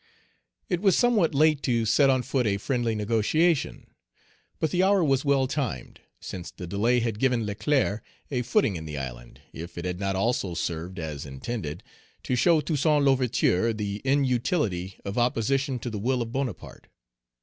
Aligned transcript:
It 0.67 0.77
Page 0.77 0.79
172 0.83 0.87
was 0.87 0.97
somewhat 0.97 1.35
late 1.39 1.61
to 1.61 1.85
set 1.85 2.09
on 2.09 2.23
foot 2.23 2.47
a 2.47 2.57
friendly 2.57 2.95
negotiation. 2.95 3.85
But 4.59 4.71
the 4.71 4.81
hour 4.81 5.03
was 5.03 5.23
well 5.23 5.45
timed, 5.45 6.01
since 6.19 6.49
the 6.49 6.65
delay 6.65 7.01
had 7.01 7.19
given 7.19 7.45
Leclerc 7.45 8.03
a 8.31 8.41
footing 8.41 8.77
in 8.77 8.85
the 8.85 8.97
island, 8.97 9.41
if 9.53 9.77
it 9.77 9.85
had 9.85 9.99
not 9.99 10.15
also 10.15 10.55
served, 10.55 10.97
as 10.97 11.27
intended, 11.27 11.83
to 12.23 12.35
show 12.35 12.61
Toussaint 12.61 13.05
L'Ouverture 13.05 13.73
the 13.73 14.01
inutility 14.03 14.97
of 15.05 15.19
opposition 15.19 15.77
to 15.77 15.91
the 15.91 15.99
will 15.99 16.23
of 16.23 16.31
Bonaparte. 16.31 16.87